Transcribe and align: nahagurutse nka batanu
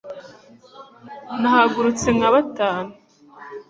nahagurutse 1.39 2.07
nka 2.17 2.29
batanu 2.35 2.93